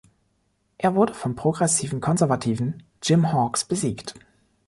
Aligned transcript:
Er 0.79 0.95
wurde 0.95 1.13
vom 1.13 1.35
progressiven 1.35 2.01
Konservativen 2.01 2.81
Jim 3.03 3.31
Hawkes 3.31 3.65
besiegt. 3.65 4.15